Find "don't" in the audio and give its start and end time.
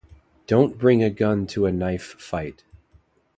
0.47-0.79